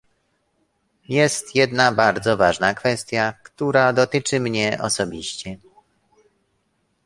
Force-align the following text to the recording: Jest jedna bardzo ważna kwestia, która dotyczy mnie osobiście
Jest 1.09 1.55
jedna 1.55 1.91
bardzo 1.91 2.37
ważna 2.37 2.73
kwestia, 2.75 3.33
która 3.45 3.93
dotyczy 3.93 4.39
mnie 4.39 4.79
osobiście 4.81 5.57